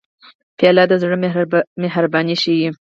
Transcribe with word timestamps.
پیاله 0.57 0.83
د 0.87 0.93
زړه 1.03 1.15
مهرباني 1.81 2.35
ښيي. 2.41 2.69